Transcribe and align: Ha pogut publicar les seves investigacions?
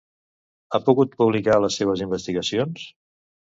Ha 0.77 0.81
pogut 0.87 1.13
publicar 1.19 1.59
les 1.65 1.79
seves 1.83 2.03
investigacions? 2.09 2.91